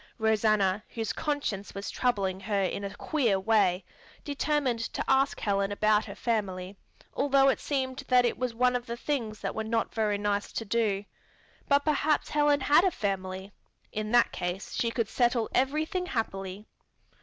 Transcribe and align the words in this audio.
Rosanna, 0.17 0.83
whose 0.95 1.13
conscience 1.13 1.75
was 1.75 1.91
troubling 1.91 2.39
her 2.39 2.63
in 2.63 2.83
a 2.83 2.95
queer 2.95 3.39
way, 3.39 3.85
determined 4.23 4.79
to 4.79 5.03
ask 5.07 5.39
Helen 5.39 5.71
about 5.71 6.05
her 6.05 6.15
family, 6.15 6.75
although 7.13 7.49
it 7.49 7.59
seemed 7.59 8.03
that 8.07 8.35
was 8.35 8.55
one 8.55 8.75
of 8.75 8.87
the 8.87 8.97
things 8.97 9.41
that 9.41 9.53
were 9.53 9.63
not 9.63 9.93
very 9.93 10.17
nice 10.17 10.51
to 10.53 10.65
do. 10.65 11.05
But 11.67 11.85
perhaps 11.85 12.29
Helen 12.29 12.61
had 12.61 12.83
a 12.83 12.89
family. 12.89 13.51
In 13.91 14.09
that 14.11 14.31
case 14.31 14.73
she 14.73 14.89
could 14.89 15.07
settle 15.07 15.51
everything 15.53 16.07
happily. 16.07 16.65